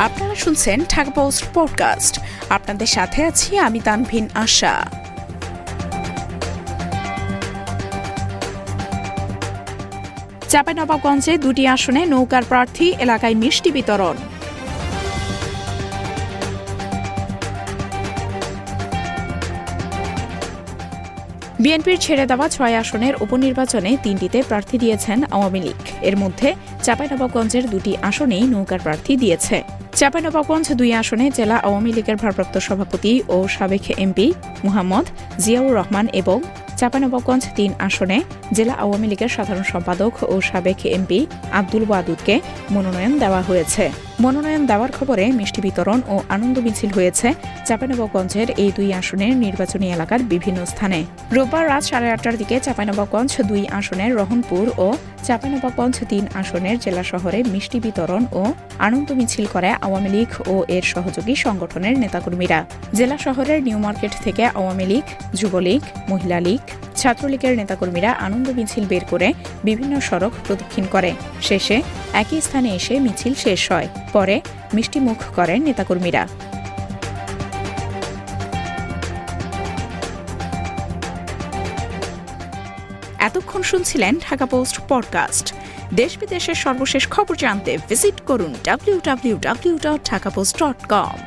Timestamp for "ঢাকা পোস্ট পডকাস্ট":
0.88-2.20, 84.30-85.46